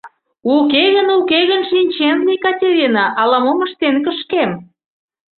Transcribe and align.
Уке 0.55 0.83
гын... 0.95 1.07
уке 1.17 1.39
гын, 1.49 1.61
шинчен 1.69 2.17
лий, 2.25 2.39
Катерина: 2.45 3.05
ала-мом 3.21 3.59
ыштен 3.67 3.95
кышкем! 4.05 4.51